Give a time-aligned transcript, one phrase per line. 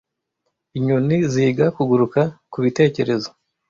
[0.77, 3.29] Inyoni ziga kuguruka kubitekerezo.